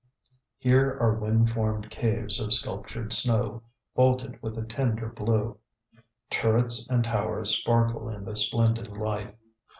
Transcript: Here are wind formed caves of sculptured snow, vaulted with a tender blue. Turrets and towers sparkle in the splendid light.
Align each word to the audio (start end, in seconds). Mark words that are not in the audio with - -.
Here 0.57 0.97
are 0.99 1.13
wind 1.19 1.51
formed 1.51 1.91
caves 1.91 2.39
of 2.39 2.53
sculptured 2.53 3.13
snow, 3.13 3.61
vaulted 3.95 4.41
with 4.41 4.57
a 4.57 4.63
tender 4.65 5.09
blue. 5.09 5.59
Turrets 6.31 6.87
and 6.89 7.03
towers 7.03 7.55
sparkle 7.55 8.09
in 8.09 8.25
the 8.25 8.35
splendid 8.35 8.87
light. 8.97 9.37